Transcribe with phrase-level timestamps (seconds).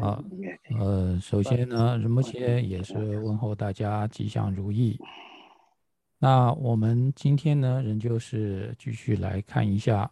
[0.00, 0.22] 好，
[0.78, 4.98] 呃，首先呢，仁波切也是问候大家吉祥如意。
[6.18, 10.10] 那我们今天呢，仍旧是继续来看一下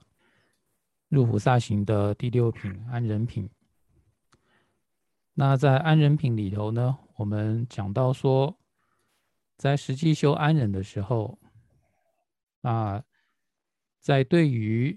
[1.08, 3.48] 入菩萨行的第六品安忍品。
[5.32, 8.56] 那在安忍品里头呢，我们讲到说，
[9.56, 11.36] 在实际修安忍的时候，
[12.62, 13.02] 啊
[13.98, 14.96] 在对于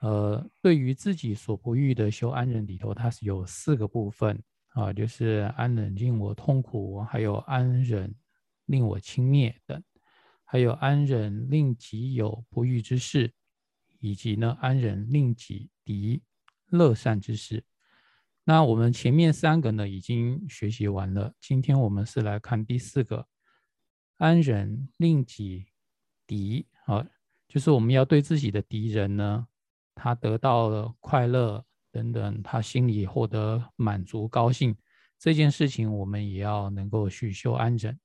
[0.00, 8.14] 呃，对于自己所不欲的修安忍里头，它是有四个部分啊，就是安忍令我痛苦，还有安忍
[8.64, 9.82] 令我轻蔑等，
[10.44, 13.34] 还有安忍令己有不欲之事，
[13.98, 16.22] 以及呢安忍令己敌
[16.70, 17.62] 乐善之事。
[18.44, 23.28] 那我们前面三个呢已经学习完了，今天我们是来看第四个
[24.16, 25.66] 安忍令己
[26.26, 27.06] 敌啊，
[27.46, 29.46] 就是我们要对自己的敌人呢。
[29.94, 34.76] 他得到了快乐等等，他心里获得满足、高兴
[35.18, 37.98] 这件事情，我们也要能够去修安忍。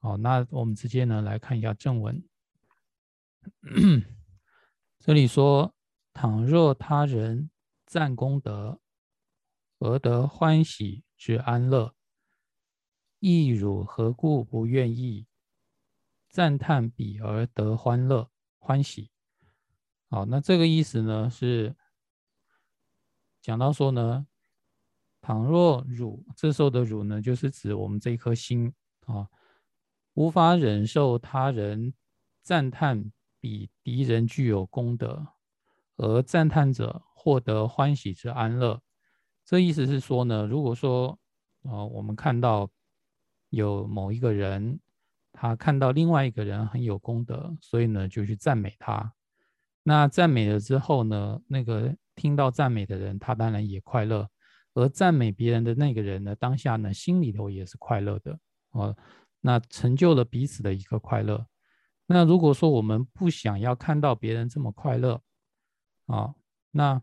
[0.00, 2.22] 好，那我们直接呢来看一下正文。
[4.98, 5.74] 这里说：
[6.12, 7.50] 倘若他人
[7.86, 8.80] 赞功德
[9.78, 11.94] 而得欢喜之安乐，
[13.20, 15.26] 亦汝何故不愿意
[16.28, 19.10] 赞叹彼而得欢乐欢喜？
[20.12, 21.74] 好，那这个意思呢是
[23.40, 24.26] 讲到说呢，
[25.22, 28.74] 倘若汝这时候的汝呢，就是指我们这一颗心
[29.06, 29.26] 啊，
[30.12, 31.94] 无法忍受他人
[32.42, 35.28] 赞叹比敌人具有功德，
[35.96, 38.82] 而赞叹者获得欢喜之安乐。
[39.46, 41.18] 这意思是说呢，如果说
[41.62, 42.70] 啊，我们看到
[43.48, 44.78] 有某一个人，
[45.32, 49.14] 他看到另外一个人很有功德，所以呢就去赞美他。
[49.82, 51.40] 那赞美了之后呢？
[51.48, 54.24] 那个听到赞美的人，他当然也快乐；
[54.74, 58.38] 而赞美别人的那个人呢，当下呢，心里头也是快乐的
[58.70, 58.96] 哦。
[59.40, 61.44] 那成就了彼此的一个快乐。
[62.06, 65.20] 那如果说我们不想要看到别人这么快乐
[66.06, 66.34] 啊，
[66.70, 67.02] 那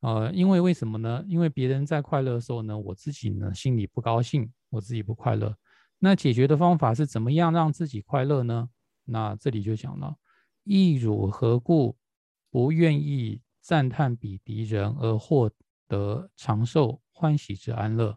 [0.00, 1.24] 呃，因为为什么呢？
[1.26, 5.56] 因为别人在快乐的时候呢，我自己呢心里不高兴，我自己不快乐。
[5.98, 8.68] 那解决的方法是怎么样让自己快乐呢？
[9.04, 10.14] 那这里就讲了。
[10.72, 11.96] 亦汝何故
[12.48, 15.50] 不愿意赞叹彼敌人而获
[15.88, 18.16] 得长寿欢喜之安乐？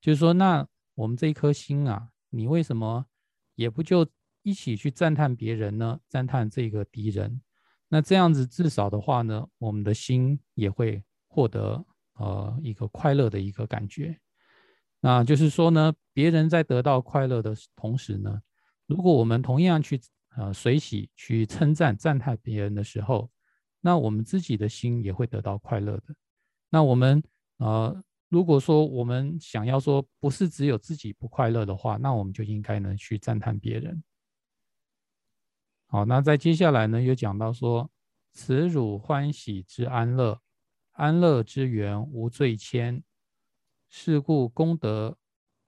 [0.00, 0.66] 就是说，那
[0.96, 3.06] 我们这一颗心啊，你为什么
[3.54, 4.04] 也不就
[4.42, 6.00] 一起去赞叹别人呢？
[6.08, 7.40] 赞叹这个敌人，
[7.86, 14.18] 那这样子至少的话呢，我们的心也会获得呃一个快乐的一个感觉。
[14.98, 18.42] 那就是说呢，别人在得到快乐的同时呢，
[18.88, 20.00] 如果我们同样去。
[20.36, 23.30] 呃，随喜去称赞、赞叹别人的时候，
[23.80, 26.14] 那我们自己的心也会得到快乐的。
[26.70, 27.22] 那我们
[27.58, 34.02] 呃，如果说我们想要说不是只有自己不快乐的话，那我们就应该呢去赞叹别人。
[35.86, 37.88] 好，那在接下来呢又讲到说
[38.34, 40.40] ：“慈汝欢喜之安乐，
[40.92, 43.02] 安乐之源无罪愆，
[43.88, 45.16] 是故功德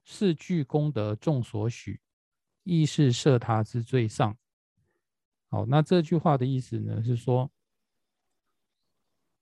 [0.03, 2.01] 是具功德众所许，
[2.63, 4.37] 亦是摄他之最上。”
[5.49, 7.49] 好，那这句话的意思呢，是说，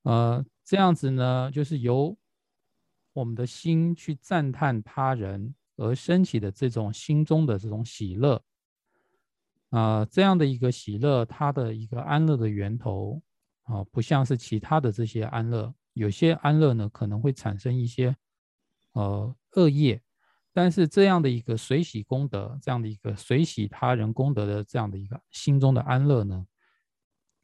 [0.04, 2.16] 呃，这样子呢，就是由
[3.14, 8.40] 我们的心去赞叹他人而升起的这种心中的这种喜乐，
[9.70, 13.20] 啊，这样的一个喜乐，它的一个安乐的源头，
[13.64, 18.16] 啊，不像是其他的这些安乐，有些安乐呢，可能会产生一些，
[18.92, 20.00] 呃，恶业。
[20.56, 26.48] 但是这样的一个随喜功德，这样的一个随喜他人功德的这样的一个心中的安乐呢，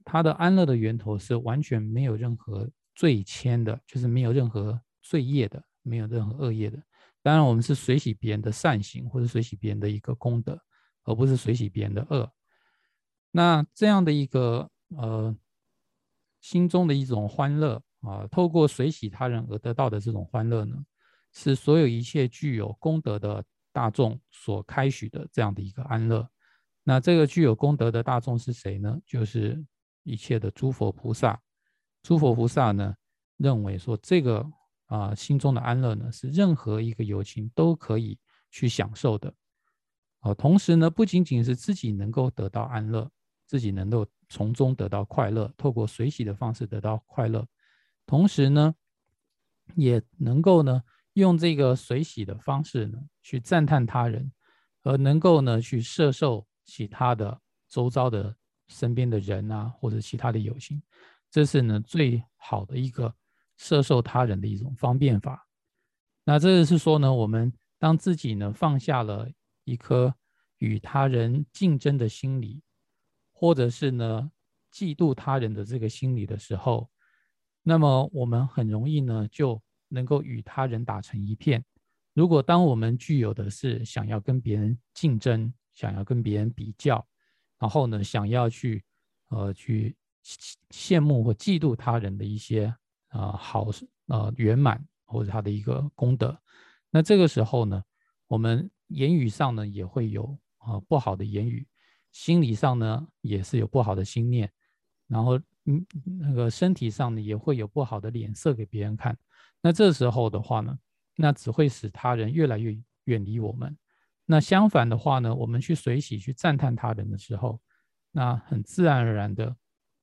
[0.05, 6.81] 他的安乐的源头是完全没有任何罪愆的，就是没有任何罪业的，没有任何恶业的。
[7.22, 10.57] 当然，我们是随喜别人的善行，或者随喜别人的一个功德，
[11.03, 12.31] 而不是随喜别人的恶。
[13.31, 15.35] 那这样的一个呃
[16.39, 20.78] 心中的一种欢乐啊，透过随喜他人而得到的这种欢乐呢？
[21.33, 26.29] 是所有一切具有功德的大众所开许的这样的一个安乐。
[26.83, 28.97] 那这个具有功德的大众是谁呢？
[29.05, 29.63] 就是
[30.03, 31.39] 一切的诸佛菩萨。
[32.03, 32.95] 诸佛菩萨呢，
[33.37, 34.45] 认为说这个
[34.87, 38.17] 啊心中的安乐呢，是任何一个有情都可以
[38.49, 39.33] 去享受的。
[40.19, 43.09] 啊，同时呢，不仅仅是自己能够得到安乐，
[43.45, 47.47] 自己能够从中得到快乐，透过随喜的方式得到快乐，
[48.05, 48.75] 同时呢，
[49.75, 50.81] 也能够呢。
[51.13, 54.31] 用这个随喜的方式呢，去赞叹他人，
[54.84, 58.35] 而能够呢去摄受其他的周遭的
[58.67, 60.81] 身边的人啊，或者其他的友情，
[61.29, 63.13] 这是呢最好的一个
[63.58, 65.47] 摄受他人的一种方便法。
[66.23, 69.28] 那这是说呢，我们当自己呢放下了
[69.66, 70.14] 一颗
[70.59, 72.61] 与他人竞争的心理，
[73.34, 74.31] 或者是呢
[74.72, 76.90] 嫉妒他人的这个心理的时候，
[77.64, 79.61] 那么我们很容易呢就
[79.91, 81.64] 能够与他人打成一片。
[82.14, 87.05] 如果当我们具有的是想要跟别人竞争，想要跟别人比较，
[87.59, 88.84] 然后呢想要去
[89.28, 89.96] 呃去
[90.72, 92.73] 羡慕或嫉妒他人的一些
[93.09, 93.70] 啊好
[94.08, 94.84] 呃圆满。
[95.14, 96.40] 或者他的一个功德，
[96.90, 97.84] 那这个时候呢，
[98.28, 100.23] 我们言语上呢也会有
[100.59, 101.67] 啊不好的言语，
[102.14, 104.49] 心理上呢也是有不好的心念，
[105.08, 105.85] 然后嗯
[106.17, 109.17] 那个身体上呢也会有不好的脸色给别人看。
[109.61, 110.78] 那这时候的话呢，
[111.16, 113.78] 那只会使他人越来越远离我们。
[114.25, 117.61] 那相反的话呢，我们去随喜去赞叹他人的时候，
[118.11, 119.55] 那很自然而然的，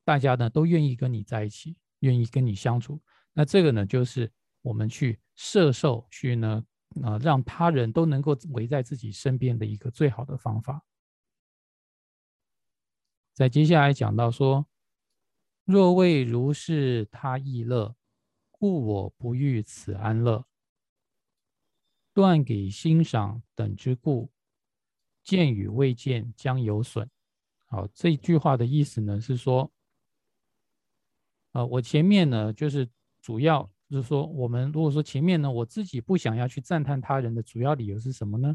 [0.04, 3.00] 大家呢都愿意跟你在一起，愿意跟你相处。
[3.32, 4.32] 那这个呢就是。
[4.60, 6.62] 我们去摄受，去呢，
[7.02, 10.84] 啊，让他人都能够围在自己身边的一个最好的方法。
[13.32, 14.66] 在接下来讲到说，
[15.64, 17.94] 若为如是他亦乐，
[18.58, 20.44] 故我不欲此安乐。
[22.12, 24.30] 断给欣赏等之故，
[25.22, 27.08] 见与未见将有损。
[27.66, 29.70] 好，这句话的意思呢是说，
[31.52, 32.88] 呃，我前面呢就是
[33.20, 33.70] 主要。
[33.90, 38.54] 就是说，我们如果说前面呢，我自己不想要去赞叹他人的主要理由是什么呢？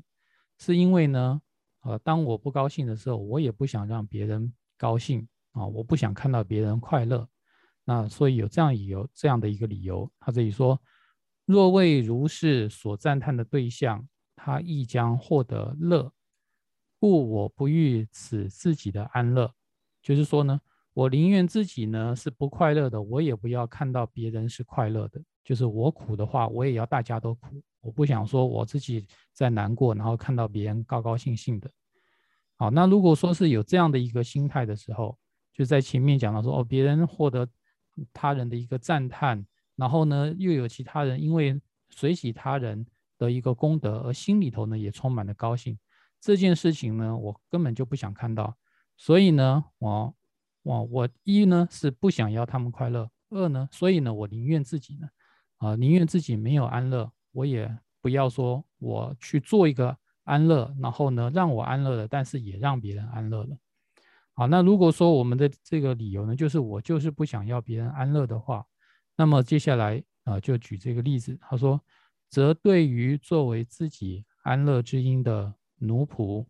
[0.59, 1.41] 是因为呢，
[1.81, 7.27] 呃，当我不高兴的时候，我也不想让别人高兴啊，我不想看到别人快乐。
[7.85, 10.81] 那所以有这样理由，这样的一个理由，他这里说：
[11.45, 16.11] 若为如是所赞叹的对象，他亦将获得乐，
[16.99, 19.53] 故我不欲此自己的安乐。
[20.01, 20.59] 就是说呢。
[20.95, 25.19] 我宁愿自己呢是不快乐的，我也不要看到别人是快乐的。
[25.43, 27.59] 就是我苦的话，我也要大家都苦。
[27.81, 31.67] 我不想说我自己在难过，然后看到别人高高兴兴的。
[32.57, 35.17] 好，那如果说是有这样的一个心态的时候，
[35.51, 37.49] 就在前面讲到说，哦，别人获得
[38.13, 39.45] 他人的一个赞叹，
[39.75, 41.59] 然后呢又有其他人因为
[41.89, 42.85] 随喜他人
[43.17, 45.77] 的一个功德，而心里头呢也充满了高兴。
[46.19, 48.57] 这件事情呢，我根本就不想看到。
[48.97, 50.15] 所以呢，我。
[50.65, 55.09] 我我一呢是不想要他们快乐，二呢，所以呢，我宁愿自己呢，
[55.57, 57.69] 啊，宁愿自己没有安乐，我也
[57.99, 63.57] 不要说我去做一个安乐，然后呢，让我安乐了，但是也让别人安乐了。
[64.33, 68.65] 好，那如果说我们的这个理由呢，就是我就是不想要别人安乐的话，
[69.15, 71.79] 那么接下来啊，就举这个例子，他说，
[72.29, 76.47] 则对于作为自己安乐之因的奴仆、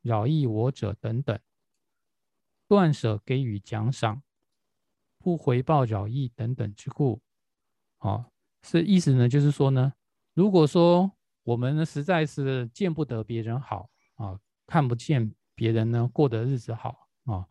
[0.00, 1.38] 扰役我者等等。
[2.66, 4.22] 断舍给予奖赏，
[5.18, 7.20] 不回报饶益等等之故，
[7.98, 8.28] 啊，
[8.62, 9.92] 是意思呢，就是说呢，
[10.32, 11.12] 如果说
[11.42, 17.46] 我们呢实在是见不得别人好啊，看不见别人呢过的日子好啊，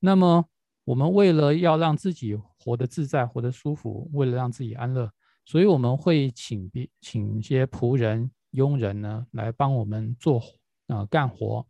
[0.00, 0.48] 那么
[0.84, 5.12] 我们为了要让自己活得自在、活得舒服，为了让自己安乐，
[5.44, 10.42] 所以我们会请别请一些仆人、佣人呢来帮我们做
[10.88, 11.66] 啊干活、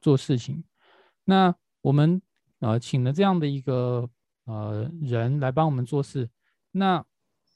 [0.00, 0.64] 做事情，
[1.24, 2.20] 那我们。
[2.60, 4.10] 呃，请了这样的一个
[4.46, 6.28] 呃人来帮我们做事，
[6.72, 7.04] 那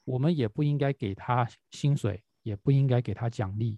[0.05, 3.77] 我们也不应该给他薪水，也不应该给他奖励，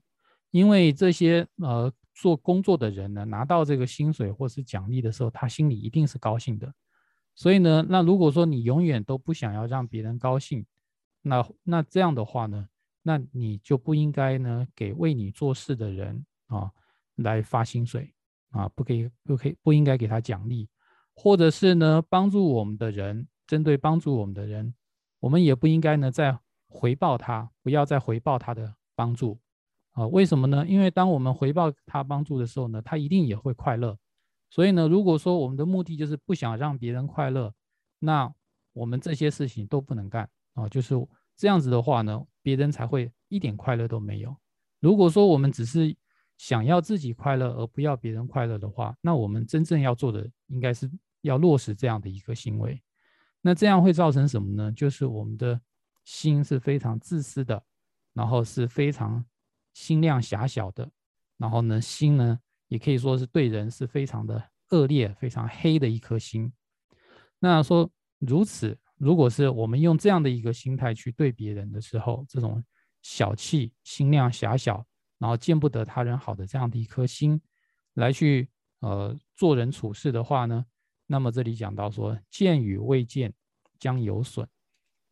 [0.56, 6.74] 因为这些呃做工作的人呢，拿到这个薪水或是奖励的时候，他心里一定是高兴的。
[7.36, 10.66] 所以呢，那如果说你永远都不想要让别人高兴，
[11.22, 12.70] 那那这样的话呢，
[13.04, 16.72] 那你就不应该呢给为你做事的人啊
[17.16, 18.14] 来发薪水
[18.52, 20.70] 啊，不给不可以不应该给他奖励。
[21.14, 24.74] 或者是呢，帮助我们的人，针对帮助我们的人，
[25.20, 29.38] 我们也不应该呢再回报他，不要再回报他的帮助
[29.96, 30.06] 啊？
[30.06, 30.64] 为什么呢？
[30.68, 33.98] 因为当我们回报他帮助的时候呢，他一定也会快乐。
[34.52, 37.52] 所以呢，如果说我们的目的就是不想让别人快乐，
[37.98, 38.32] 那
[38.74, 40.70] 我们这些事情都不能干啊。
[40.70, 40.94] 就是
[41.36, 44.38] 这样子的话呢，别人才会一点快乐都没有。
[44.80, 45.96] 如果说我们只是
[46.38, 50.88] 想要自己快乐而不要别人快乐的话，那我们真正要做的应该是。
[51.22, 52.80] 要落实这样的一个行为，
[53.42, 54.72] 那这样会造成什么呢？
[54.72, 55.60] 就是我们的
[56.04, 57.64] 心是非常自私的，
[58.14, 59.26] 然后是非常
[59.76, 60.90] 心量狭小的，
[61.38, 62.40] 然后呢，心呢
[62.70, 66.50] 也可以说是对人是非常的恶劣、非常黑的一颗心。
[67.40, 72.64] 那说如此，如果是我们用这样的一个心态去对别人的时候，这种
[73.02, 74.84] 小气、心量狭小，
[75.18, 77.40] 然后见不得他人好的这样的一颗心
[77.96, 80.66] 来去呃做人处事的话呢？
[81.06, 83.34] 那么这里讲到说，见与未见
[83.78, 84.48] 将有损，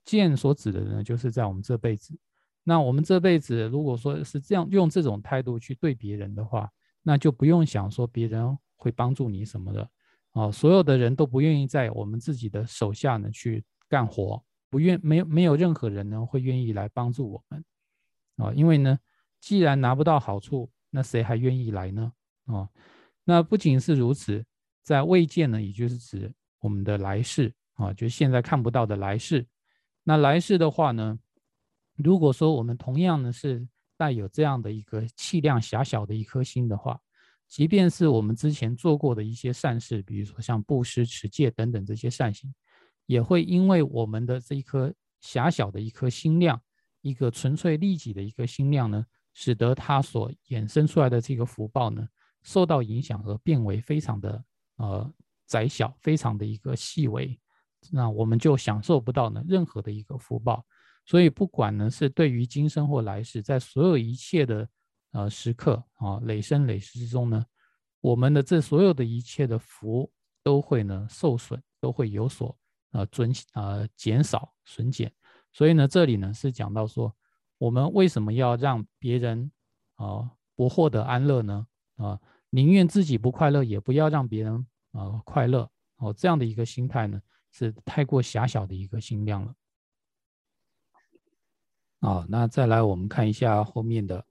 [0.05, 2.17] 见所指的呢，就是在我们这辈子。
[2.63, 6.69] 那我们这辈子如果说是这样用这种态度去对别人的话，
[7.01, 9.89] 那就不用想说别人会帮助你什么的
[10.31, 10.49] 啊。
[10.49, 17.65] 所有的人都不愿意在我们自己的手下呢去干活，不愿没有没有任何人呢会愿意来帮助我们
[18.37, 18.53] 啊。
[18.53, 18.97] 因为呢，
[19.41, 22.13] 既然拿不到好处，那谁还愿意来呢？
[22.45, 22.69] 啊，
[23.25, 24.45] 那不仅是如此，
[24.81, 29.45] 在未见呢，也就是指我们的来世啊，就现在看不到的来世。
[30.05, 31.19] 那来世的话呢？
[31.95, 36.99] 如果说我们同样呢是带有这样的一个气量狭小的一颗心的话，
[37.47, 42.51] 即便是我们之前做过的一些善事，比如说像布施、持戒等等这些善行，
[43.05, 46.59] 也会因为我们的这一颗狭小的一颗心量，
[47.01, 52.07] 一个纯粹利己的一个心量呢，使得它所衍生出来的这个福报呢
[52.41, 54.43] 受到影响而变为非常的
[54.77, 55.13] 呃
[55.45, 57.39] 窄小，非常的一个细微，
[57.91, 60.65] 那我们就享受不到呢任何的一个福报。
[61.05, 64.67] 所以，不管呢是对于今生或来世，在所有一切的
[65.11, 67.45] 呃时刻啊，累生累世之中呢，
[67.99, 70.09] 我们的这所有的一切的福
[70.43, 72.57] 都会呢受损，都会有所
[72.91, 75.11] 呃尊呃减少损减。
[75.51, 77.13] 所以呢，这里呢是讲到说，
[77.57, 79.51] 我们为什么要让别人
[79.95, 81.67] 啊不获得安乐呢？
[81.97, 82.19] 啊，
[82.49, 85.69] 宁愿自己不快乐，也不要让别人啊快乐。
[85.97, 89.53] 哦，这样的一个心态呢，是太过狭小的一个心量了。
[92.03, 94.25] 好，那再来我们看一下后面的。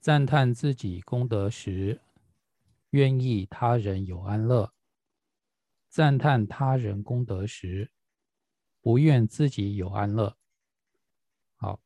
[0.00, 1.98] 赞叹自己功德时，
[2.90, 4.70] 愿意他人有安乐；
[5.88, 7.90] 赞叹他人功德时，
[8.82, 10.36] 不愿自己有安乐。
[11.56, 11.80] 好，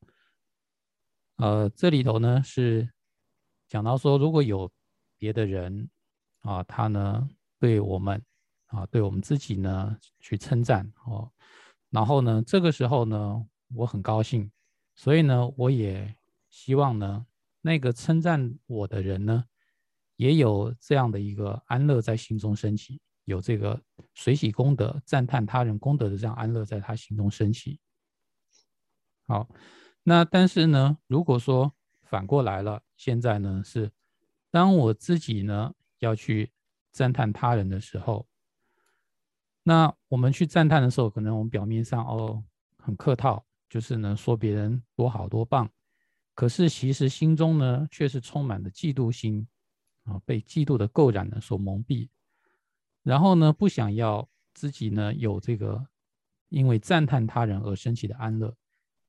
[1.37, 2.91] 呃，这里头呢是
[3.69, 4.69] 讲到说，如果有
[5.17, 5.89] 别的人
[6.41, 8.21] 啊，他呢对我们
[8.67, 11.31] 啊，对我们自己呢去称赞哦，
[11.91, 13.47] 然后呢，这个时候呢。
[13.75, 14.51] 我很高兴，
[14.95, 16.17] 所以呢，我也
[16.49, 17.27] 希望呢，
[17.61, 19.45] 那个称赞我的人呢，
[20.17, 23.81] 也有这样的一个安乐在心中升起，有这个
[24.15, 27.79] 随喜功德、赞叹他人功德的这样安乐在他心中升起。
[29.27, 29.49] 好，
[30.03, 33.93] 那但是呢，如果说反过来了，现在呢是
[34.51, 36.51] 当我自己呢要去
[36.91, 38.27] 赞叹他人的时候，
[39.63, 42.43] 那我们去赞叹的时候，可能我们表面上哦
[42.79, 43.45] 很客套。
[43.69, 45.71] 就是呢，说别人多好多棒，
[46.35, 49.47] 可是其实心中呢，却是充满了嫉妒心
[50.05, 52.09] 啊，被嫉妒的垢染呢所蒙蔽，
[53.03, 55.87] 然后呢，不想要自己呢有这个
[56.49, 58.57] 因为赞叹他人而升起的安乐，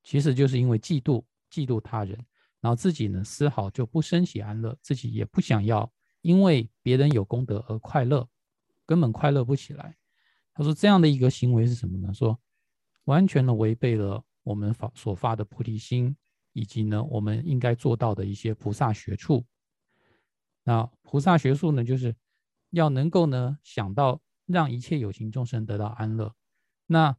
[0.04, 2.18] 其实就是因为嫉妒嫉妒他人，
[2.60, 5.90] 然后自己呢丝毫就不升起安乐，自己也不想要
[6.22, 8.28] 因为别人有功德而快乐，
[8.86, 9.96] 根本快乐不起来。
[10.54, 12.14] 他说这样的一个行为是什么呢？
[12.14, 12.38] 说
[13.06, 14.22] 完全的违背了。
[14.50, 16.16] 我们发所发的菩提心，
[16.54, 19.46] 以及呢，我们应该做到的一些菩萨学处。
[20.64, 22.16] 那菩萨学术呢，就是
[22.72, 26.34] 要能够呢想到让一切有情众生得到安乐。
[26.88, 27.16] 那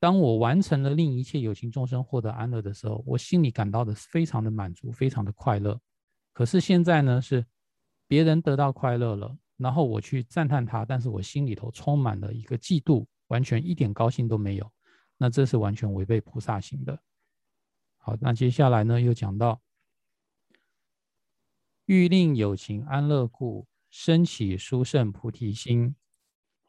[0.00, 5.78] 当我完成了令一切有情众生获得安乐的时候，我心里感到的是非常的满足，非常的快乐。
[6.32, 7.44] 可是现在呢，是
[8.06, 14.72] 别人得到快乐了，然后我去赞叹他，但是我心里头充满了一个嫉妒，完全一点高兴都没有。
[15.18, 17.02] 那这是完全违背菩萨行的。
[17.96, 19.60] 好，那接下来呢，又讲到
[21.84, 25.94] 欲令有情安乐故，生起殊胜菩提心。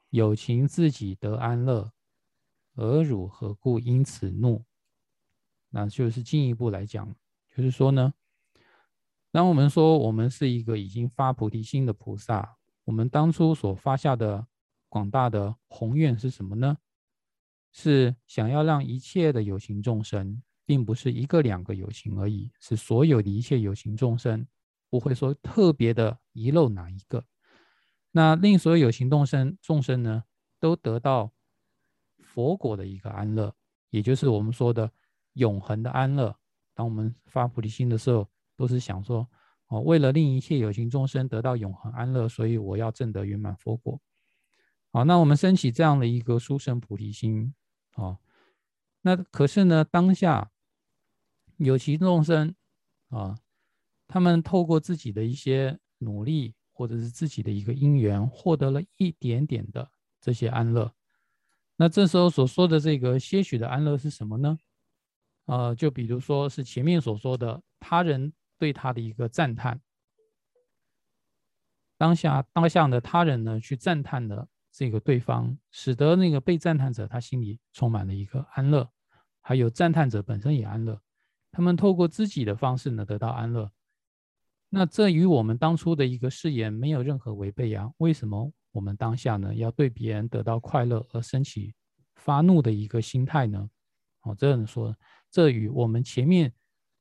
[0.10, 1.94] 有情自己得安乐，
[2.74, 4.66] 而汝何故因此怒？
[5.70, 7.16] 那就是进一步来讲，
[7.48, 8.16] 就是说呢，
[9.30, 14.48] 当我们说我们是一个已经发菩提心的菩萨，我们当初所发下的
[14.88, 16.80] 广大的宏愿是什么呢？
[17.72, 24.46] 是想要让一切的有情众生，并不是一个两个有情而已，是所有的一切有情众生，
[24.90, 27.24] 不会说特别的遗漏哪一个。
[28.12, 30.24] 那令所有有情众生众生呢，
[30.60, 31.32] 都得到
[32.18, 33.54] 佛果的一个安乐，
[33.92, 34.92] 也就是我们说的
[35.34, 36.36] 永恒的安乐。
[36.74, 39.28] 当我们发菩提心的时候，都是想说，
[39.68, 44.02] 哦，为了令一切有情众生得到永恒安乐，所以我要证得圆满佛果。
[44.92, 47.54] 好，那我们升起这样的一个殊胜菩提心。
[47.92, 48.18] 啊，
[49.02, 50.52] 那可是呢，当下
[51.58, 52.56] 有其众生
[53.10, 53.38] 啊，
[54.08, 60.94] 他们透过自己的一些努力，或者是自己的一个因缘，获得了一点点的这些安乐。
[61.76, 64.58] 那这时候所说的这个些许的安乐是什么呢？
[65.46, 69.82] 呃，就比如说是前面所说的他人对他的一个赞叹，
[71.98, 74.48] 当下当下的他人呢去赞叹了
[74.80, 78.90] 这个对方，使得那个被赞叹者他心里充满了一个安乐，
[79.42, 81.02] 还有赞叹者本身也安乐，
[81.52, 83.70] 他们透过自己的方式呢得到安乐。
[84.70, 87.92] 那这与我们当初的一个誓言没有任何违背呀？
[87.98, 91.76] 为什么我们当下呢要对别人得到快乐而升起
[92.16, 93.70] 发怒的一个心态呢？
[94.22, 94.96] 哦，这样说，
[95.30, 96.54] 这与我们前面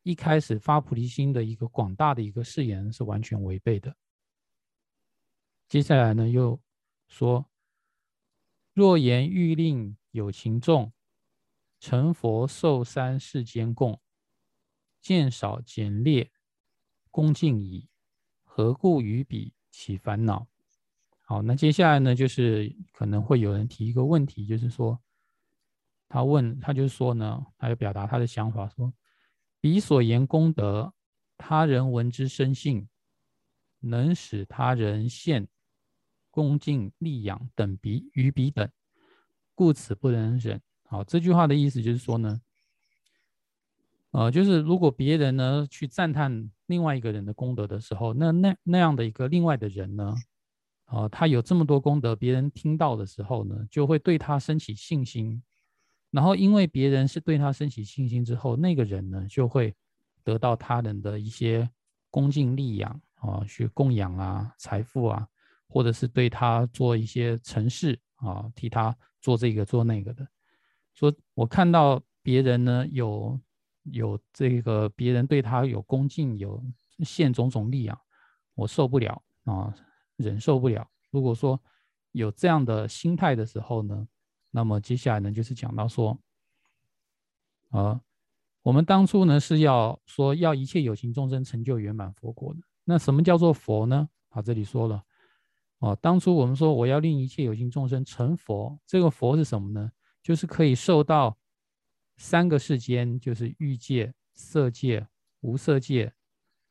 [0.02, 3.94] 一开始发菩提心的一个广大的一个誓言是完全违背的。
[5.68, 6.61] 接下来呢，又
[7.06, 7.48] 说：
[8.78, 10.92] 若言欲令有情众
[11.80, 14.00] 成佛受三世间供，
[15.00, 16.30] 见少简劣。
[17.11, 17.88] 恭敬矣，
[18.44, 20.47] 何故于彼起烦恼？
[21.23, 25.02] 好，那接下来呢，就是可能会有人提一个问题，就是说，
[26.08, 28.94] 他问他就说呢，他要表达他的想法，说
[29.61, 30.94] 彼所言功德，
[31.37, 32.88] 他人闻之生信，
[33.80, 35.49] 能使他人现
[36.30, 38.68] 恭敬利养等彼于彼等，
[39.54, 40.61] 故此不能忍。
[40.85, 42.40] 好，这句话的意思就是说呢。
[44.11, 50.14] 呃，就是如果别人呢去赞叹另外一个人的功德的时候，那那那样的一个另外的人呢，
[50.87, 55.42] 啊，他有这么多功德，别人听到的时候呢，就会对他升起信心，
[56.11, 59.75] 然后因为别人是对他升起信心之后，那个人呢就会
[60.25, 61.68] 得到他人的一些
[62.11, 65.28] 恭敬力养啊，去供养啊，财富啊，
[65.68, 70.26] 或者是对他做一些成事啊，替他做这个做那个的。
[70.94, 73.40] 说我看到别人呢有。
[73.92, 76.62] 有这个别人对他有恭敬，有
[76.98, 77.98] 献种种力啊，
[78.54, 79.75] 我受不了啊，
[80.16, 80.87] 忍受不了。
[81.10, 81.58] 如果说
[82.12, 84.06] 有这样的心态的时候呢，
[84.50, 86.18] 那么接下来呢就是讲到说，
[87.70, 87.98] 啊，
[88.60, 92.60] 我们当初呢是要说要一切有情众生成就圆满佛果的。
[92.84, 94.06] 那什么叫做佛呢？
[94.28, 95.02] 啊，这里说了，
[95.78, 99.90] 哦，当初我们说我要令一切有情众生成佛，这个佛是什么呢？
[100.23, 101.37] 就是可以受到。
[102.20, 105.06] 三个世间就是欲界、色界、
[105.40, 106.12] 无色界，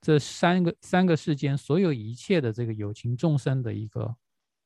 [0.02, 4.14] 这三个三个世间所有一切的这个有情众生的一个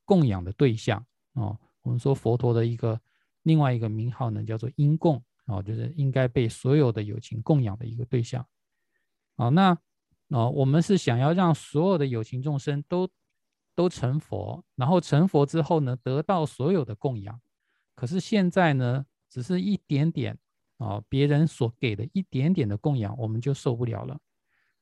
[0.05, 0.97] 供养的对象
[1.33, 1.55] 啊。
[1.83, 2.99] 我们说佛陀的一个
[3.43, 8.43] 另外一个名号呢，叫做因供啊，就是应该被所有的有情供养的一个对象。
[9.35, 9.77] 啊，那
[10.29, 13.07] 啊，我们是想要让所有的有情众生都
[13.75, 17.41] 都成佛，然后成佛之后呢，得到所有的供养。
[17.95, 20.37] 可是现在呢，只是一点点。
[20.77, 24.19] 哦，别人所给的一点点的供养，我们就受不了了。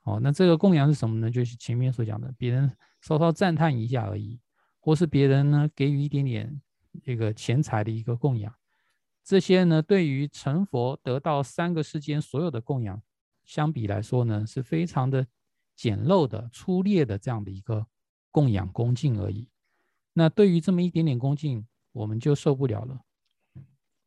[0.06, 1.30] 哦，那这个供养是什么呢？
[1.30, 4.40] 就是前面所讲的，别人稍稍赞叹一下而已，
[4.80, 6.62] 或是别人呢给予一点点
[7.04, 8.56] 这个钱财的一个供养，
[9.26, 13.02] 这些呢对于成佛得到三个世间所有的供养
[13.44, 15.28] 相比来说呢，是非常的
[15.76, 17.86] 简陋的、粗劣的这样的一个
[18.32, 19.50] 供养恭敬而已。
[20.14, 23.02] 那对于这么一点点恭敬，我们就受不了了。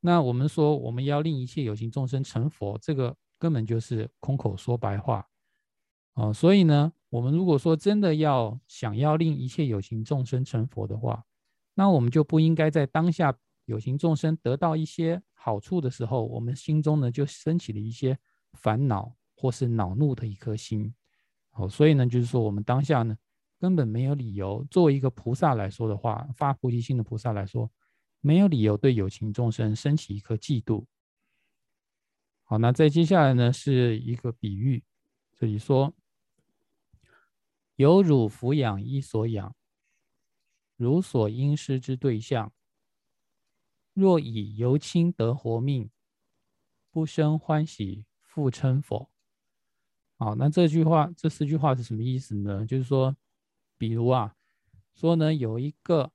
[0.00, 5.28] 那我们说，我们要令一切有情众生成佛，这个根本就是空口说白话，
[6.14, 11.24] 哦，所以呢，我们如果说真的要想要令一切有情众生成佛的话，
[11.74, 13.32] 那我们就不应该在当下
[13.64, 18.18] 有情众生得到一些好处的时候，我们心中呢就升起了一些
[18.54, 20.92] 烦恼或是恼怒的一颗心，
[21.52, 23.16] 哦，所以呢，就是说我们当下呢
[23.62, 27.70] 根本没有理由，作为一个菩萨来说的话，发菩提心的菩萨来说。
[28.20, 30.84] 没有理由对有情众生升起一颗嫉妒。
[32.42, 34.82] 好，那再接下来呢，是一个比喻。
[35.36, 35.94] 这里说：
[37.76, 39.54] 有汝抚养一所养，
[40.76, 42.52] 如所应施之对象，
[43.92, 45.88] 若以由亲得活命，
[46.90, 49.08] 不生欢喜，复称否？
[50.16, 52.66] 好，那这句话，这四句话是什么意思呢？
[52.66, 53.16] 就是说，
[53.82, 54.32] 比如啊，
[54.94, 56.12] 说呢，有一个。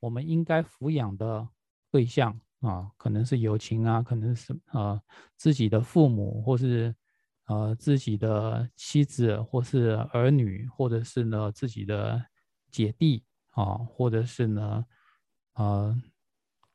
[0.00, 1.48] 我们应该抚养的
[1.90, 5.00] 对象啊，可能是友情啊，可能是呃
[5.34, 6.94] 自己的父母，或是
[7.46, 12.22] 呃自己的妻子，或是儿女，或者是呢自己的
[12.70, 14.84] 姐弟啊，或者是呢
[15.54, 15.98] 呃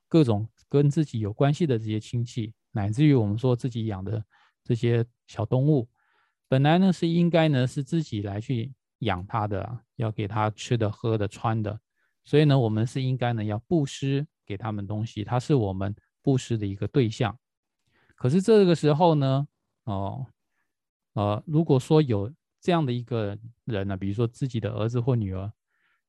[0.07, 4.25] 各种跟自己有关系的这些亲戚，乃至于我们说自己养的
[4.63, 5.87] 这些小动物，
[6.47, 11.79] 本来呢是应该呢是自己来去养他的，要给他吃的、喝的、穿的。
[12.23, 17.37] 所以呢，我们是应该呢要布施给他们东西，他是我们布施的一个对象。
[18.15, 19.47] 可是这个时候呢，
[19.85, 20.25] 哦，
[21.13, 22.31] 呃，如果说有
[22.61, 25.51] 这样的一个人呢，比如说自己的儿子或女儿，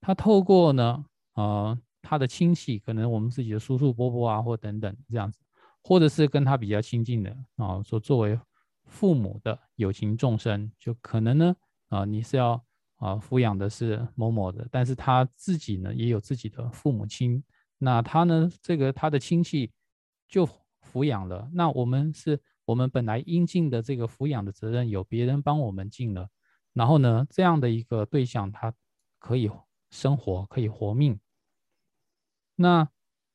[0.00, 5.38] 他透过呢，呃，他的亲戚，可能我们自己的叔叔伯伯啊，或等等这样子，
[5.83, 8.38] 或者是跟他比较亲近的啊，说作为
[8.87, 11.57] 父母的有情众生，就可能呢，
[11.88, 12.62] 啊，你是要。
[13.00, 17.42] 啊，抚养的是某某的，但是他自己呢也有自己的父母亲
[17.78, 19.72] 那他呢，这个他的亲戚
[20.28, 20.46] 就
[20.92, 21.48] 抚养了。
[21.52, 26.28] 那我们是我们本来应尽的这个抚养的责任，有别人帮我们尽了。
[26.74, 28.72] 然后呢，这样的一个对象，他
[29.18, 29.50] 可以
[29.90, 31.18] 生活，可以活命。
[32.54, 32.86] 那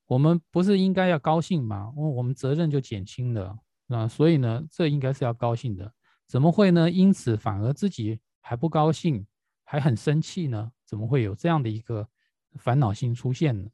[0.05, 1.91] 我们不是应该要高兴吗？
[1.95, 3.57] 我我们责任就减轻了。
[3.87, 5.91] 那所以呢，这应该是要高兴的。
[6.27, 6.89] 怎么会呢？
[6.89, 9.25] 因此反而自己还不高兴，
[9.65, 10.71] 还很生气呢？
[10.85, 12.07] 怎么会有这样的一个
[12.53, 13.69] 烦恼心出现呢？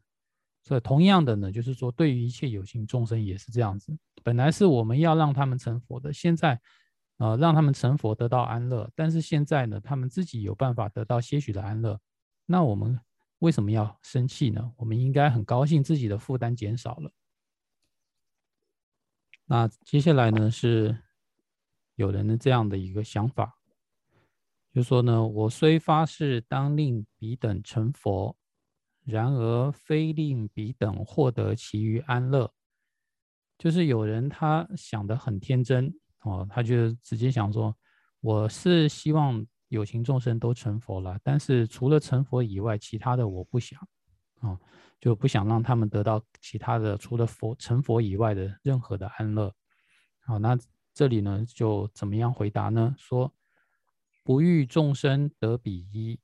[0.63, 3.97] 所以同样的呢，就是说，对于一切有情众生也是这样子。
[4.23, 6.62] 本来是我们要让他们成佛的，现在，
[7.17, 8.89] 呃，让他们成佛得到安乐。
[8.95, 11.99] 但是现在呢，他们自己有办法得到些许的安乐，
[12.45, 12.99] 那我们
[13.39, 14.71] 为什么要生气呢？
[14.77, 17.12] 我们应该很高兴自己的负担减少了。
[19.45, 20.95] 那接下来呢，是
[21.95, 23.58] 有人的这样的一个想法，
[24.74, 28.36] 就说呢，我虽发誓当令彼等成佛。
[29.04, 32.54] 然而非令彼等获得其余安乐，
[33.58, 37.76] 就是有人他想的很天真哦，他就直接想说，
[38.20, 43.80] 我是希望有情众生都成佛了，但是除了成佛以外，其他的我不想
[44.42, 44.56] 啊，
[45.00, 49.52] 就不想让他们得到其他的除了佛成佛以外的任何的安乐。
[50.20, 50.56] 好，那
[50.94, 52.94] 这里呢就怎么样回答呢？
[53.00, 53.34] 说
[54.24, 56.20] 不欲众生得彼一。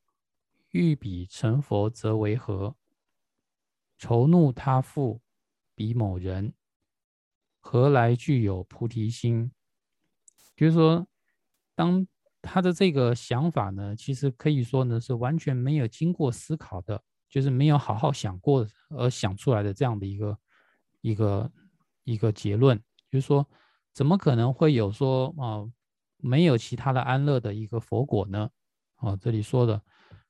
[0.72, 2.76] 欲彼成佛，则为何？
[3.98, 5.22] 愁怒他父
[5.74, 6.54] 彼某人，
[7.60, 9.52] 何来具有菩提心？
[10.56, 11.08] 就是说，
[11.74, 12.06] 当
[12.42, 20.40] 他的这个想法呢，其实可以说呢，是完全没有经过思考的，就是没有好好想过而想出来的这样的一个
[21.02, 21.52] 一个
[22.04, 22.78] 一个结论。
[23.10, 23.48] 就是说，
[23.94, 25.66] 怎么可能会有说啊，
[26.18, 28.50] 没有其他的安乐的一个佛果呢？
[28.98, 29.82] 哦，这里说的。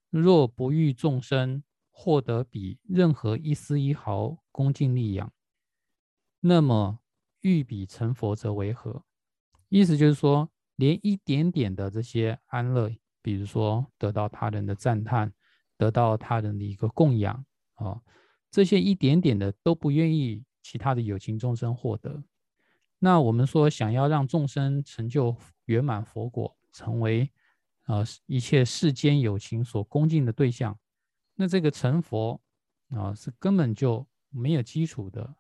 [0.10, 5.32] 若不欲众生获得比任何一丝一毫恭敬力养，
[6.39, 7.00] 那么
[7.41, 9.04] 欲彼成佛则为何？
[9.69, 12.89] 意思就是说，连一点点的这些安乐，
[13.21, 15.34] 比如说得到他人的赞叹，
[15.78, 17.45] 得到他人的一个供养
[17.76, 18.02] 啊，
[18.50, 22.23] 这些一点点的都不愿意其他的有情众生获得。
[23.00, 25.36] 那我们说，想要让众生成就
[25.68, 27.32] 圆满佛果，成为。
[27.84, 30.78] 啊，一切世间有情所恭敬的对象，
[31.36, 32.38] 那这个成佛
[32.90, 35.34] 啊，是根本就没有基础的。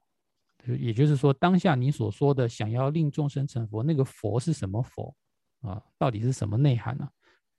[0.63, 5.13] 也就是说，当下你所说的想要令众生成佛，那个佛是什么佛
[5.59, 5.83] 啊？
[5.97, 7.09] 到底是什么内涵呢？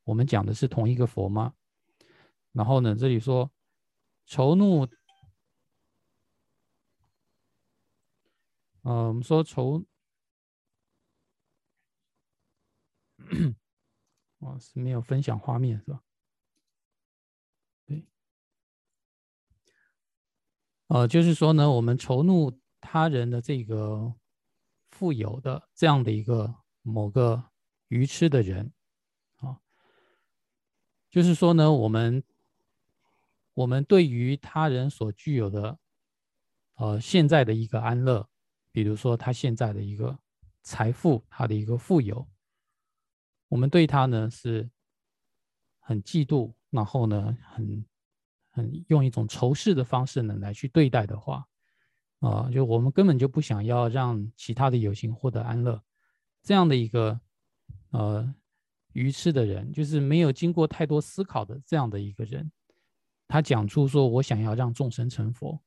[0.04, 1.52] 我们讲的是同一个佛吗？
[2.52, 3.50] 然后呢，这里说
[4.24, 4.88] 愁怒，
[8.84, 9.84] 呃，我们说愁。
[14.40, 16.00] 哦，是没有分享画面是吧？
[17.86, 18.06] 对，
[20.86, 24.14] 呃，就是说呢，我们仇怒他人的这个
[24.90, 27.50] 富有的这样的一个某个
[27.88, 28.72] 愚痴的人，
[29.36, 29.60] 啊，
[31.10, 32.22] 就是说呢，我们
[33.54, 35.78] 我们对于他人所具有的，
[36.76, 38.28] 呃，现在的一个安乐，
[38.70, 40.18] 比如说他现在的一个
[40.62, 42.28] 财富，他的一个富有。
[43.48, 44.68] 我们对他呢是
[45.80, 47.84] 很嫉妒，然后呢很
[48.50, 51.46] 很用一种仇视的方式呢来去对待的话，
[52.20, 55.82] 啊，就我们根本就不想要让其他的有情获得安乐，
[56.42, 57.20] 这样的一个
[57.90, 58.34] 呃
[58.92, 62.50] 愚痴的人，就是没有经过太多思考的这样的一个人，
[63.26, 65.62] 他讲出说我想要让众生成佛，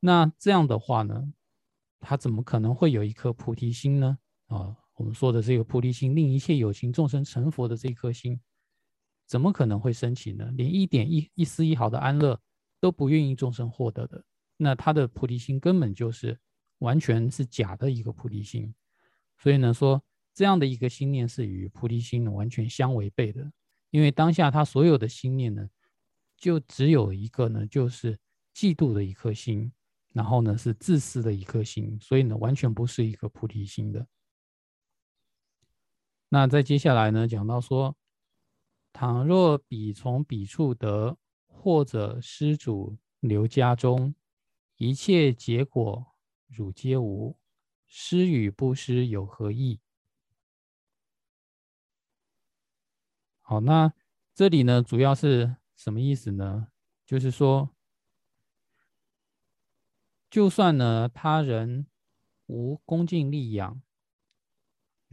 [0.00, 1.32] 那这样的话呢，
[2.00, 4.18] 他怎么可能会有一颗菩提心呢？
[4.46, 4.76] 啊？
[4.94, 8.40] 我们说的这个菩提心，令一切有情众生成佛的这颗心，
[9.26, 10.50] 怎么可能会升起呢？
[10.56, 12.40] 连一点一一丝一毫的安乐
[12.80, 14.24] 都不愿意众生获得的，
[14.56, 16.38] 那他的菩提心根本就是
[16.78, 18.72] 完全是假的一个菩提心。
[19.36, 20.02] 所以呢，说
[20.32, 23.50] 这样的一个心念是与菩提心完全相违背的。
[23.90, 25.68] 因为当下他所有的心念呢，
[26.36, 28.18] 就只有一个呢，就是
[28.54, 29.72] 嫉妒的一颗心，
[30.12, 34.06] 然后呢是自私的一颗心，所以呢完全不是一个菩提心的。
[36.34, 37.96] 那在接下来呢，讲到说，
[38.92, 41.16] 倘若彼从彼处得，
[41.46, 44.16] 或者施主留家中，
[44.76, 46.04] 一切结果
[46.48, 47.38] 汝皆无，
[47.86, 49.78] 施与不施有何异？
[53.40, 53.92] 好，那
[54.34, 56.66] 这里呢，主要是什么意思呢？
[57.06, 57.70] 就是说，
[60.28, 61.86] 就算呢他人
[62.46, 63.80] 无恭敬力养。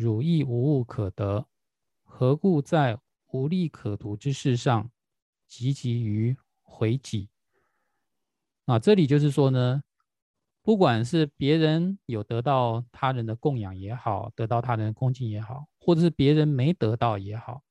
[0.01, 1.45] 汝亦无物可得，
[2.03, 4.89] 何故在无利可图之事上，
[5.47, 7.29] 汲汲于回己？
[8.65, 9.83] 啊，这里就是说呢，
[10.63, 17.61] 不管是别人有得到他人的供养也好，得到他人的恭敬也好，或者是别人没得到也好，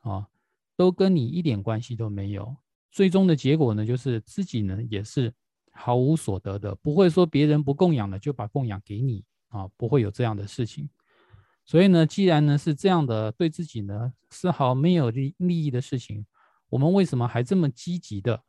[0.00, 0.28] 啊，
[0.74, 2.56] 都跟你一点关系都没有。
[2.90, 5.32] 最终的结果呢，就是自己呢也是
[5.70, 10.88] 毫无所得的，不会说别人不供养了就把供养给你啊，不会有这样的事情。
[11.66, 16.24] 所以呢，既然呢是这样的，对自己呢丝毫没有利利益的事情，
[16.68, 18.40] 我们为什么还这么积极的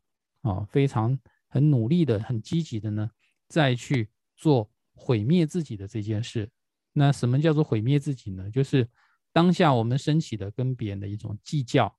[0.42, 1.18] 啊，非常
[1.50, 3.10] 很努力的、很积极的呢？
[3.50, 6.48] 再去做毁灭自己的这件事？
[6.94, 8.50] 那什么叫做毁灭自己呢？
[8.52, 8.88] 就是
[9.34, 11.96] 当下我们升起的跟别人的一种计较，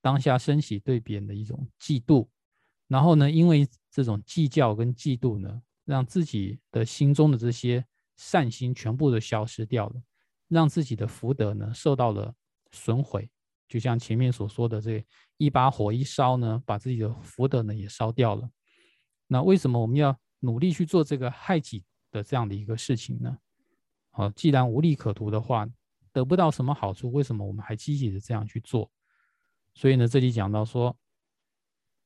[0.00, 2.26] 当下升起对别人的一种嫉妒，
[2.88, 7.84] 然后呢，因为这种计较跟嫉妒呢，让自己的心中的这些
[8.16, 10.02] 善心全部都消失掉了。
[10.48, 12.34] 让自己的福德呢受到了
[12.70, 13.28] 损毁，
[13.68, 15.04] 就像前面所说的，这
[15.36, 18.48] 一把火一烧呢，把自己的福德呢也烧掉了。
[19.26, 23.36] 那为什么我们要努力去做这个害己的这样的一个事情呢？
[24.10, 25.68] 好，既然无利可图的话，
[26.12, 28.90] 得不到什么好处，为什么我们还积极的这样去做？
[29.74, 30.96] 所以呢，这里讲到说，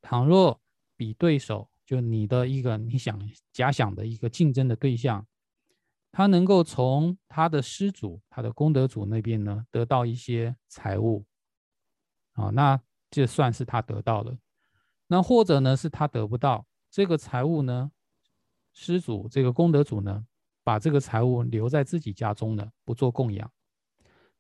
[0.01, 0.61] 倘若
[0.97, 3.21] 比对手，就你的一个你想
[3.53, 5.25] 假想的一个竞争的对象。
[6.13, 11.25] 他能够从他的施主、他的功德主那边呢得到一些财物，
[12.33, 14.37] 啊，那这算是他得到了。
[15.07, 17.93] 那或者呢是他得不到这个财物呢？
[18.73, 20.25] 施主这个功德主呢，
[20.63, 23.51] 把这个财物留在自己家中了，不做供养。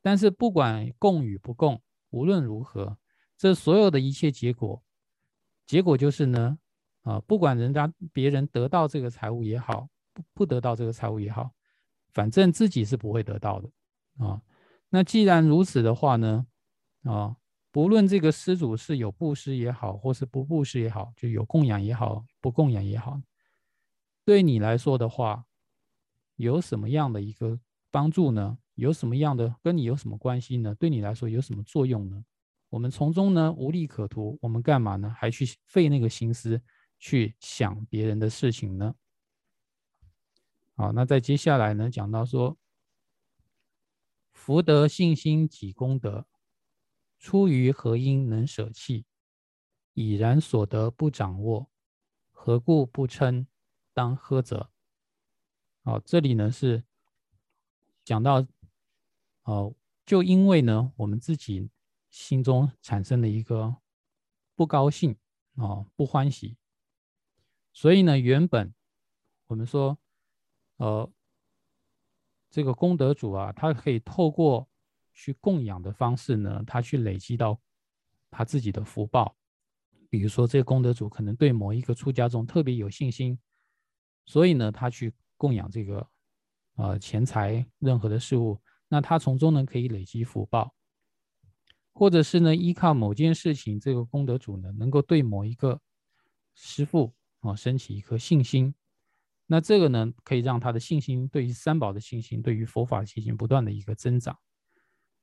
[0.01, 2.97] 但是不管供与不供，无论如何，
[3.37, 4.83] 这所有的一切结果，
[5.67, 6.59] 结果就是呢，
[7.03, 11.53] 啊，不管人家别人得到这个财物也好，不不得到这个财物也好。
[12.13, 13.71] 反正自己是不会得到的
[14.19, 14.41] 啊。
[14.89, 16.47] 那既然如此的话呢，
[17.05, 17.37] 啊，
[17.71, 23.21] 不论这个施主是有布施也好，或是不布施也好，就有供养也好，不供养也好，
[24.25, 25.45] 对你来说的话，
[26.37, 28.59] 有什么样的一个帮助呢？
[28.75, 30.75] 有什么样的跟你有什么关系呢？
[30.75, 32.25] 对你来说有什么作用呢？
[32.71, 35.15] 我们从中呢无利可图，我们干嘛呢？
[35.19, 36.61] 还去费那个心思
[36.99, 38.95] 去想别人的事情呢？
[40.81, 42.57] 好，那在接下来呢，讲到说，
[44.33, 46.27] 福德信心己功德，
[47.19, 49.05] 出于何因能舍弃？
[49.93, 51.71] 已然所得不掌握，
[52.33, 53.47] 何故不称
[53.93, 54.71] 当呵责？
[55.83, 56.83] 好，这里呢是
[58.03, 58.47] 讲到，
[59.43, 59.75] 哦，
[60.07, 61.69] 就因为呢我们自己
[62.09, 63.77] 心中产生了一个
[64.55, 65.15] 不高兴
[65.57, 66.57] 啊，不欢喜，
[67.75, 68.73] 所以呢原本
[69.49, 69.99] 我们说。
[70.81, 71.07] 呃，
[72.49, 74.67] 这个功德主啊，他可以透过
[75.13, 77.61] 去供养的方式呢，他去累积到
[78.31, 79.37] 他自己的福报。
[80.09, 83.39] 比如说，这个功德主可能对某一个出家众特别有信心，
[84.25, 86.09] 所以呢，他去供养这个
[86.77, 90.75] 呃钱财任何的事物，那他从中呢可以累积福报，
[91.93, 95.79] 或者是呢依靠某件事情，这个功德主呢能够对某一个
[96.55, 98.75] 师父啊升起一颗信心。
[99.53, 104.39] 那这个呢，可以让他的信心对于三宝的信心，对于佛法的信心不断的一个增长。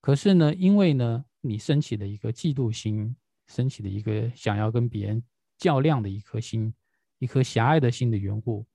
[0.02, 3.16] 可是呢，因为呢，你升起的一个嫉妒心，
[3.48, 5.24] 升起的一个想要跟别人
[5.58, 6.74] 较量的一颗心，
[7.20, 8.68] 一颗狭隘的心的缘故，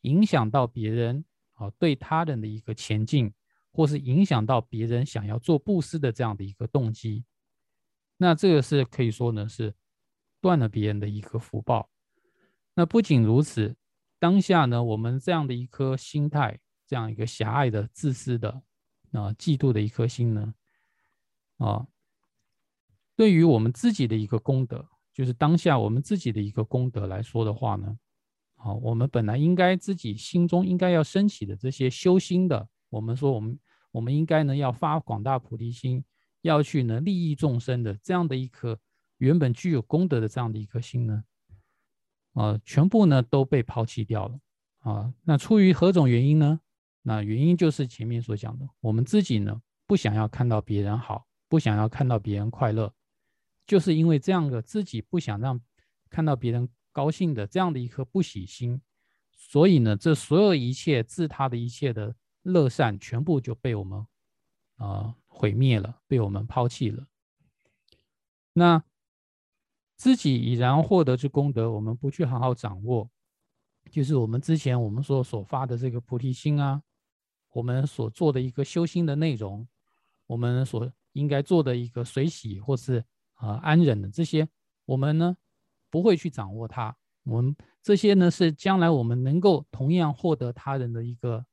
[0.00, 3.32] 影响到别人啊对他人的一个前进，
[3.70, 7.24] 或是影响到别人想要做布施的这样的一个动机。
[8.16, 9.72] 那这个是可以说呢，是
[10.40, 11.88] 断了别人的一个福报。
[12.74, 13.76] 那不仅如此。
[14.18, 18.50] 当下呢，我们这样的一颗心态，这样一个狭隘的、自私的、
[19.12, 20.54] 啊嫉妒的一颗心呢，
[21.58, 21.86] 啊，
[23.14, 27.98] 对于我们自己的一个功德，就是当下我们自己的一个功德来说的话呢，
[28.54, 33.58] 好，我们本来应该自己心中应该要升起的这些修心的，我们说我们
[33.90, 36.04] 我们应该呢要发广大菩提心，
[36.40, 38.78] 要去呢利益众生的这样的一颗
[39.18, 41.24] 原本具有功德的这样的一颗心呢。
[42.36, 44.38] 啊，全部呢都被抛弃掉了
[44.80, 45.10] 啊！
[45.24, 46.60] 那出于何种原因呢？
[47.00, 52.92] 那原因就是前面所讲的，我们自己呢不想要看到别人好，不想要看到别人快乐，
[53.66, 55.58] 就是因为这样的自己不想让
[56.10, 58.82] 看到别人高兴的这样的一颗不喜心，
[59.32, 64.06] 所以呢，这所有一切自他的一切的乐善，全部就被我们
[64.76, 67.06] 啊毁灭了，被我们抛弃了。
[68.52, 68.84] 那。
[69.96, 73.08] 自己已然获得之功德，我们不去好好掌握，
[73.90, 76.82] 就是我们之前我们所所发的这个菩提心啊，
[77.52, 79.66] 我们所做的一个修心的内容，
[80.26, 83.02] 我们所应该做的一个随喜或是
[83.34, 84.46] 啊安忍的这些，
[84.84, 85.36] 我们呢
[85.90, 86.94] 不会去掌握它。
[87.24, 91.44] 我们这些呢是将来我们能够同样获得他人的一个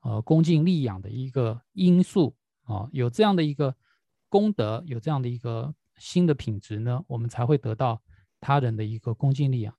[0.00, 3.74] 呃恭敬利养的一个因素啊，有这样的一个
[4.28, 8.02] 功德，有这样的一个新的品质呢，我们才会得到
[8.40, 9.74] 他人的一个恭敬力啊。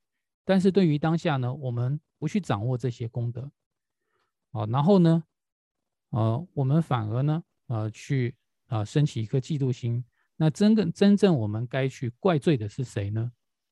[0.45, 3.51] 但是对于当下呢，我们不去掌握这些功德，
[4.51, 5.23] 啊，然后呢，
[6.09, 8.35] 呃，我们反而呢，呃，去
[8.67, 10.03] 啊升起一颗嫉妒心。
[10.35, 13.31] 那真正真正我们该去怪罪的是谁呢？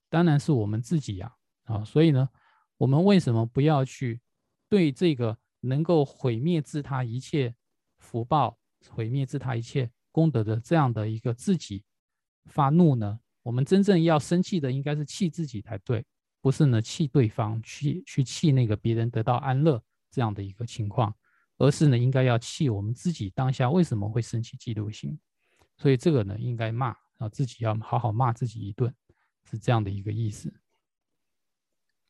[0.09, 1.33] 当然是我们自己呀，
[1.63, 2.29] 啊，所以呢，
[2.77, 4.21] 我们为什么不要去
[4.69, 7.55] 对这个能够毁灭自他一切
[7.97, 11.83] 福报、毁灭自他一切功德的这样的一个自己
[12.47, 13.19] 发怒呢？
[13.43, 16.05] 我们真正要生气的应该是气自己才对。
[16.39, 21.13] 不是呢，气对方去去气那个别人得到安乐这样的一个情况，
[21.57, 25.19] 而是呢，应该要气我们自己当下为什么会生起嫉妒心，
[25.77, 28.93] 所以这个呢，应该骂啊，自己要好好骂自己一顿，
[29.49, 30.53] 是这样的一个意思。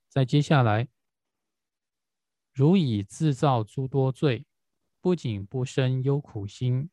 [0.10, 0.88] 再接下来，
[2.54, 4.46] 如以制造诸多罪，
[5.02, 6.90] 不仅不生忧苦心，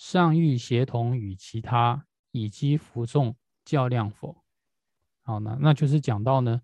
[0.00, 3.36] 尚欲协同与其他以积服众
[3.66, 4.42] 较量否？
[5.20, 6.62] 好，那那就是讲到呢，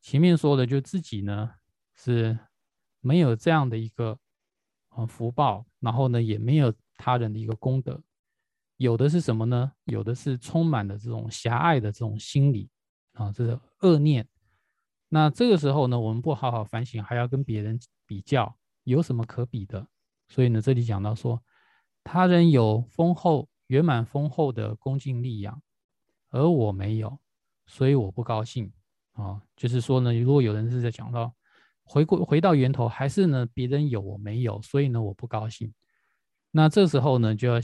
[0.00, 1.54] 前面说的就自己呢
[1.94, 2.36] 是
[2.98, 4.18] 没有这样的一个
[4.88, 8.02] 呃福报，然后呢也没有他人的一个功德，
[8.78, 9.70] 有的是什么呢？
[9.84, 12.68] 有的是充满了这种狭隘的这种心理
[13.12, 14.28] 啊，这是恶念。
[15.08, 19.86] 那这个时候呢，我们不好好反省，还要跟别人比较，有什么可比的？
[20.26, 21.40] 所以呢，这里讲到说，
[22.04, 25.60] 他人有丰厚圆满丰厚的恭敬力养，
[26.30, 27.18] 而我没有。
[27.66, 28.70] 所以我不高兴
[29.12, 31.34] 啊，就是说呢，如果有人是在讲到
[31.82, 35.72] 回过回到源头，还是呢别人有我没有，所以呢我不高兴。
[36.50, 37.58] 那这时候呢就要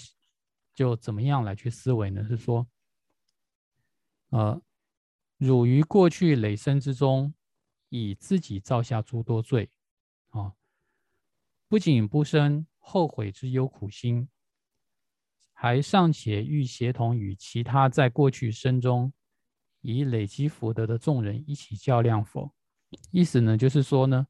[0.75, 2.25] 就怎么样来去思维呢？
[2.25, 2.67] 是说，
[4.31, 4.61] 呃，
[5.37, 7.35] 汝于过去累生之中，
[7.91, 9.69] 以自己造下诸多罪，
[11.71, 14.29] 不仅不生后悔之忧苦心，
[15.53, 19.13] 还尚且欲协同与其他在过去生中。
[19.81, 22.53] 已累积福德的众人一起较量否？
[23.13, 24.27] 意思呢，就是说呢，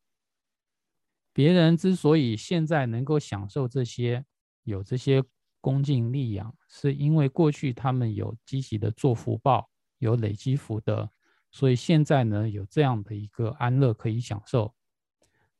[1.33, 4.27] 别人之所以现在能够享受这些，
[4.65, 5.25] 有这些
[5.63, 11.11] 恭敬利养，是因为过去他们有积极的做福报，有累积福德，
[11.51, 14.75] 所以现在呢有这样的一个安乐可以享受。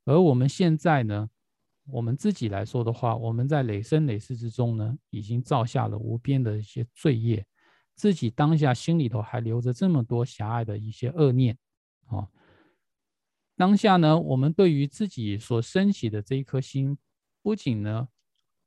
[0.05, 1.31] 而我们现在呢，
[1.93, 7.45] 我们自己来说的话，我们在累生累世之中呢，已经造下了无边的一些罪业。
[7.95, 11.59] 自己当下心里头还留着这么多狭隘的一些恶念，
[12.07, 12.27] 啊，
[13.57, 16.97] 当下呢，我们对于自己所升起的这一颗心，
[17.43, 18.09] 不仅呢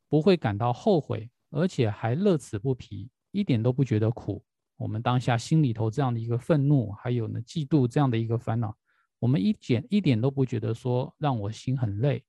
[0.07, 4.45] 不会感到后悔，而且还乐此不疲，一点都不觉得苦。
[4.77, 8.77] 我们当下心里头这样的一个愤怒，还有呢嫉妒这样的一个烦恼，
[9.17, 12.23] 我们一点一点都不觉得说让我心很累，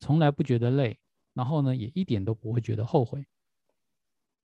[0.00, 0.98] 从来不觉得累，
[1.34, 3.26] 然后呢也一点都不会觉得后悔。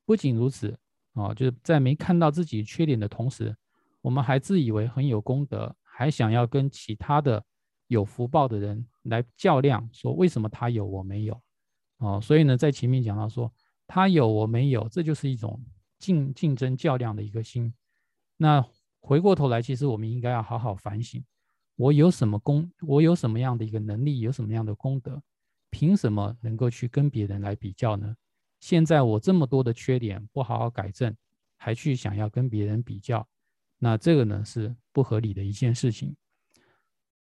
[0.05, 0.79] 不仅如此。
[1.15, 3.55] 啊，就是在没看到自己缺点的同时，
[4.01, 7.45] 我们还自以为很有功德，还想要跟其他的
[7.89, 11.39] 有福报的人来较量，说为什么他有我没有？
[11.99, 13.53] 哦，所以呢，在前面讲到说
[13.87, 15.63] 他有我没有，这就是一种
[15.99, 17.75] 竞竞争较量的一个心。
[18.39, 18.67] 那
[19.01, 21.23] 回过头来，其实我们应该要好好反省：
[21.77, 22.73] 我有什么功？
[22.87, 24.21] 我有什么样的一个能力？
[24.21, 25.23] 有什么样的功德？
[25.73, 28.15] 凭什么能够去跟别人来比较呢？
[28.61, 31.17] 现在我这么多的缺点不好好改正，
[31.57, 33.27] 还去想要跟别人比较，
[33.79, 36.15] 那这个呢是不合理的一件事情。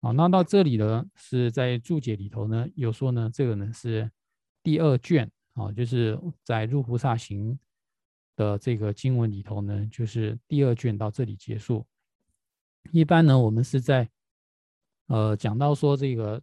[0.01, 4.09] 好，那到这里呢是在注解里头呢有说呢，这个呢是
[4.63, 7.57] 第二卷啊，就是在入菩萨行
[8.35, 11.85] 的这个经文里头呢，就是第二卷到这里结束。
[12.91, 14.09] 一般呢我们是在
[15.07, 16.41] 呃讲到说这个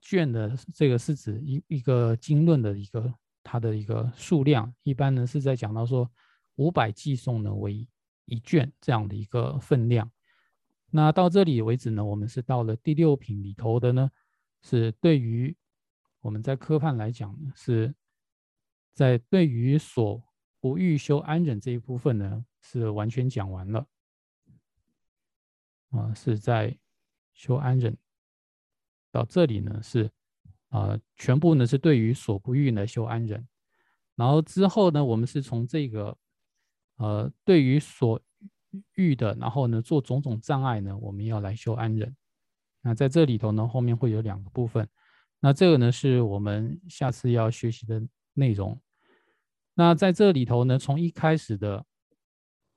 [0.00, 3.12] 卷的这个是指一一个经论的一个。
[3.42, 6.08] 它的一个数量，一般呢是在讲到说
[6.56, 7.88] 五百寄送呢为
[8.26, 10.08] 一卷这样的一个分量。
[10.90, 14.10] 那到这里为止呢，我们是到了第六品里头的呢，
[14.60, 15.56] 是对于
[16.20, 17.92] 我们在科判来讲呢，是
[18.92, 20.22] 在对于所
[20.60, 23.86] 不欲修安忍这一部分呢，是完全讲完了。
[25.92, 26.78] 啊，是在
[27.32, 27.96] 修安忍
[29.10, 30.10] 到这里呢是。
[30.70, 33.44] 啊，全部呢是对于所不欲呢修安忍，
[34.14, 36.16] 然后之后呢，我们是从这个
[36.98, 38.20] 呃对于所
[38.94, 42.16] 欲的，然后呢做种种障碍呢，我们要来修安忍。
[42.82, 44.88] 那在这里头呢，后面会有两个部分，
[45.40, 48.00] 那这个呢是我们下次要学习的
[48.34, 48.80] 内容。
[49.74, 51.84] 那在这里头呢，从一开始的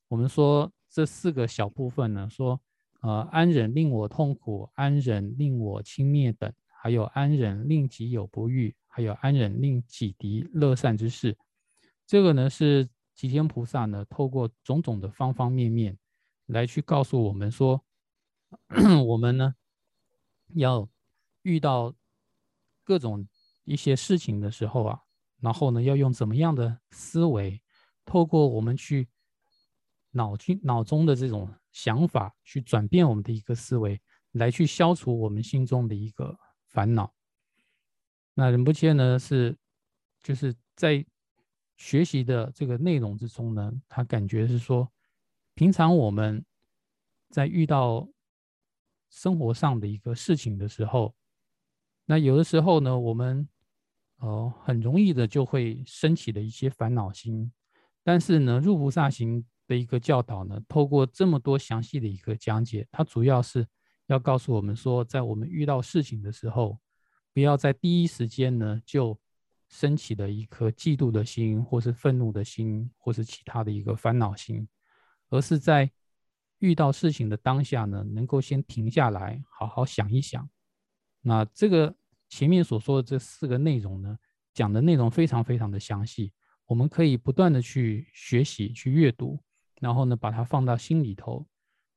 [0.08, 2.60] 我们说这四个小部分呢，说，
[3.04, 6.52] 呃，安忍令我痛苦，安忍令我轻蔑等，
[6.82, 11.38] 还有安忍令己有不欲，还有安忍令己敌乐善之事。
[12.08, 15.98] 这个呢，是吉天菩萨呢，透过种种的方方面面
[16.46, 17.84] 来去告诉我们说，
[19.06, 19.54] 我们呢，
[20.56, 20.88] 要
[21.42, 21.94] 遇到
[22.86, 23.28] 各种
[23.66, 25.00] 一些事情的时候啊，
[25.42, 27.62] 然后呢，要用怎么样的思维，
[28.06, 29.10] 透过我们去。
[30.16, 34.00] 脑筋脑中的这种想法，去转变我们的一个思维，
[34.34, 37.12] 来去消除我们心中的一个烦恼。
[38.36, 39.58] 那仁波切呢，是
[40.22, 41.04] 就是在
[41.76, 44.88] 学习的这个内容之中呢，他感觉是说，
[45.56, 46.46] 平常我们
[47.30, 48.08] 在遇到
[49.10, 51.16] 生活上的一个事情的时候，
[52.06, 53.50] 那有的时候呢，我们
[54.18, 57.52] 哦很容易的就会升起的一些烦恼心，
[58.04, 59.44] 但是呢，入菩萨行。
[59.68, 63.66] 的一个教导呢，透过这么多详细的一个讲解，它主要是
[64.08, 66.80] 要告诉我们说，在我们遇到事情的时候，
[67.34, 69.18] 不要在第一时间呢就
[69.70, 74.68] 升起了一颗嫉妒的心，或是愤怒的心，或是其他的一个烦恼心，
[75.30, 75.90] 而是在
[76.60, 80.48] 遇到事情的当下呢，能够先停下来，好好想一想。
[81.22, 81.96] 那这个
[82.30, 84.18] 前面所说的这四个内容呢，
[84.54, 86.34] 讲的内容非常非常的详细，
[86.66, 89.42] 我们可以不断的去学习、去阅读。
[89.80, 91.46] 然后呢，把它放到心里头，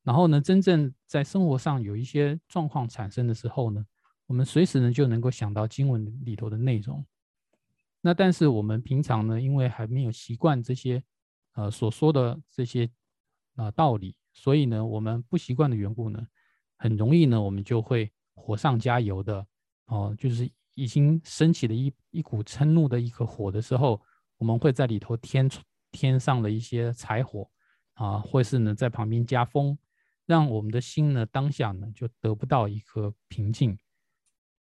[0.03, 3.85] 然后呢，真正在生活上有一些状况产生的时候呢，
[4.27, 7.05] 我们随时呢就能够想到经文里头的内容。
[8.01, 11.03] 那但是我们平常呢，因为还没有习惯这些
[11.55, 12.89] 呃所说的这些
[13.57, 16.24] 啊道理，所以呢，我们不习惯的缘故呢，
[16.77, 19.45] 很容易呢，我们就会火上加油的
[19.87, 24.01] 哦，就是已经升起了一一股嗔怒的一个火的时候，
[24.37, 25.51] 我们会在里头添
[25.91, 27.49] 添上了一些柴火。
[27.97, 29.76] 啊，或是呢，在旁边加风，
[30.26, 33.78] 让我们的心呢，当下呢，就得不到一颗平静。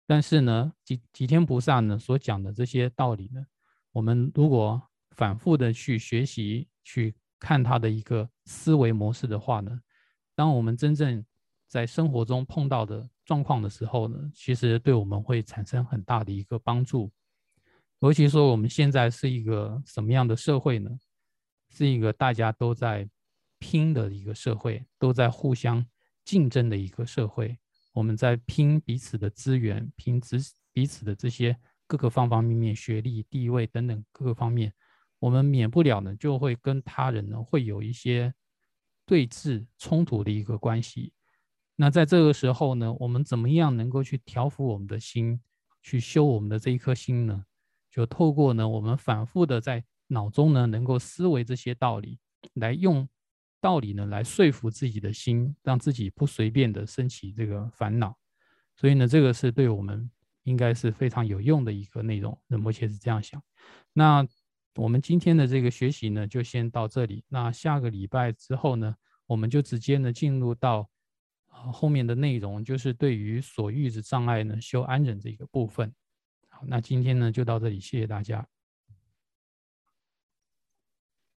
[0.06, 3.44] 但是呢，吉吉天菩萨呢所讲的这些道理呢，
[3.92, 4.80] 我们如果
[5.12, 9.82] 反复的去学习，去看他的一个思维模式的话呢，
[10.36, 11.26] 当我们真正
[11.68, 17.12] 在生活中碰到的状况的时候呢，其实对我们会产生很大的一个帮助。
[18.02, 20.92] 尤其说我们现在是一个什么样的社会呢？
[21.72, 23.10] 是一个大家都在。
[23.66, 25.84] 拼的一个社会，都在互相
[26.24, 27.58] 竞争的一个社会，
[27.94, 30.38] 我们在拼彼此的资源，拼彼
[30.72, 31.58] 彼此的这些
[31.88, 34.72] 各个方方面面、学历、地位等等各个方面，
[35.18, 38.36] 我们免不了呢，就会跟他人呢会有一些
[39.04, 41.14] 对峙、冲突的一个关系。
[41.76, 45.42] 那在这个时候呢，我们怎么样能够去调服我们的心，
[45.82, 47.46] 去修我们的这一颗心呢？
[47.90, 52.20] 就透过呢，我们反复的在脑中呢，能够思维这些道理，
[52.54, 53.10] 来用。
[53.62, 58.18] 道理呢，来说服自己的心，让自己不随便的升起这个烦恼。
[58.76, 60.10] 所以呢，这个是对我们
[60.44, 62.40] 应该是非常有用的一个内容。
[62.48, 63.42] 那目前是这样想。
[63.94, 64.28] 那
[64.76, 67.24] 我们今天的这个学习呢，就先到这里。
[67.30, 68.96] 那下个礼拜之后呢，
[69.26, 70.90] 我们就直接呢进入到
[71.48, 75.94] 后面的内容，就是对于所遇之障碍呢，修安忍这个部分。
[76.50, 78.46] 好，那今天呢就到这里，谢谢大家。